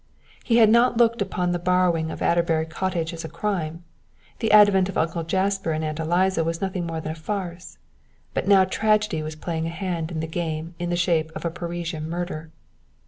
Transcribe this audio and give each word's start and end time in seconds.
He 0.43 0.57
had 0.57 0.71
not 0.71 0.97
looked 0.97 1.21
upon 1.21 1.51
the 1.51 1.59
borrowing 1.59 2.09
of 2.09 2.23
Adderbury 2.23 2.65
Cottage 2.65 3.13
as 3.13 3.23
a 3.23 3.29
crime; 3.29 3.83
the 4.39 4.51
advent 4.51 4.89
of 4.89 4.97
Uncle 4.97 5.21
Jasper 5.23 5.73
and 5.73 5.83
Aunt 5.85 5.99
Eliza 5.99 6.43
was 6.43 6.59
nothing 6.59 6.87
more 6.87 6.99
than 6.99 7.11
a 7.11 7.15
farce 7.15 7.77
but 8.33 8.47
now 8.47 8.63
tragedy 8.63 9.21
was 9.21 9.35
playing 9.35 9.67
a 9.67 9.69
hand 9.69 10.09
in 10.09 10.19
the 10.19 10.25
game 10.25 10.73
in 10.79 10.89
the 10.89 10.95
shape 10.97 11.31
of 11.35 11.45
a 11.45 11.51
Parisian 11.51 12.09
murder. 12.09 12.49